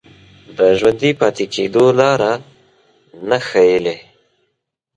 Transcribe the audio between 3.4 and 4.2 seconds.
ښييلې